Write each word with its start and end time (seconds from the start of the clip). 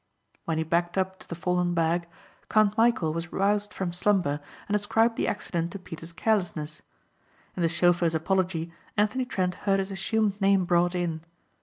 When 0.45 0.57
he 0.57 0.63
backed 0.63 0.97
up 0.97 1.19
to 1.19 1.27
the 1.29 1.35
fallen 1.35 1.75
bag 1.75 2.07
Count 2.49 2.75
Michæl 2.75 3.13
was 3.13 3.27
aroused 3.27 3.71
from 3.71 3.93
slumber 3.93 4.39
and 4.67 4.75
ascribed 4.75 5.15
the 5.15 5.27
accident 5.27 5.71
to 5.73 5.77
Peter's 5.77 6.11
carelessness. 6.11 6.81
In 7.55 7.61
the 7.61 7.69
chauffeur's 7.69 8.15
apology 8.15 8.73
Anthony 8.97 9.25
Trent 9.25 9.53
heard 9.69 9.77
his 9.77 9.91
assumed 9.91 10.41
name 10.41 10.65
brought 10.65 10.95
in. 10.95 11.21